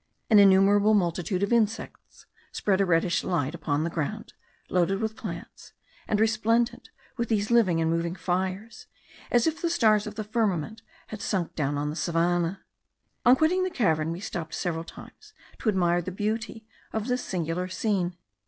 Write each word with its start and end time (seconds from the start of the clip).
An 0.31 0.39
innumerable 0.39 0.95
multitude 0.95 1.43
of 1.43 1.53
insects 1.53 2.25
spread 2.51 2.81
a 2.81 2.87
reddish 2.87 3.23
light 3.23 3.53
upon 3.53 3.83
the 3.83 3.89
ground, 3.91 4.33
loaded 4.67 4.99
with 4.99 5.15
plants, 5.15 5.73
and 6.07 6.19
resplendent 6.19 6.89
with 7.17 7.29
these 7.29 7.51
living 7.51 7.79
and 7.79 7.91
moving 7.91 8.15
fires, 8.15 8.87
as 9.29 9.45
if 9.45 9.61
the 9.61 9.69
stars 9.69 10.07
of 10.07 10.15
the 10.15 10.23
firmament 10.23 10.81
had 11.09 11.21
sunk 11.21 11.53
down 11.53 11.77
on 11.77 11.91
the 11.91 11.95
savannah. 11.95 12.63
On 13.27 13.35
quitting 13.35 13.61
the 13.63 13.69
cavern 13.69 14.11
we 14.11 14.21
stopped 14.21 14.55
several 14.55 14.83
times 14.85 15.33
to 15.59 15.69
admire 15.69 16.01
the 16.01 16.11
beauty 16.11 16.65
of 16.91 17.07
this 17.07 17.23
singular 17.23 17.67
scene. 17.67 18.17